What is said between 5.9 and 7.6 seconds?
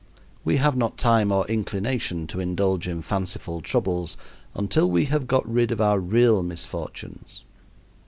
real misfortunes.